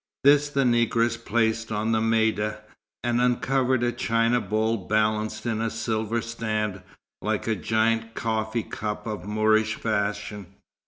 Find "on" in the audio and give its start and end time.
1.71-1.91